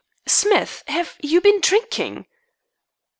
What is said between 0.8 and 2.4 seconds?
have you been drinking?"